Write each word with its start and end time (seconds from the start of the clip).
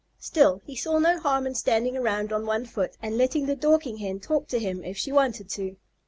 Still, 0.17 0.63
he 0.65 0.75
saw 0.75 0.97
no 0.97 1.19
harm 1.19 1.45
in 1.45 1.53
standing 1.53 1.95
around 1.95 2.33
on 2.33 2.47
one 2.47 2.65
foot 2.65 2.97
and 3.03 3.19
letting 3.19 3.45
the 3.45 3.55
Dorking 3.55 3.97
Hen 3.97 4.19
talk 4.19 4.47
to 4.47 4.57
him 4.57 4.83
if 4.83 4.97
she 4.97 5.11
wanted 5.11 5.47
to. 5.51 5.75